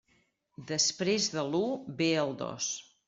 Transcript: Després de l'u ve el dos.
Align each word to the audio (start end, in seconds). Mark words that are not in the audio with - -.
Després 0.71 1.27
de 1.35 1.43
l'u 1.51 1.63
ve 2.01 2.09
el 2.23 2.35
dos. 2.41 2.73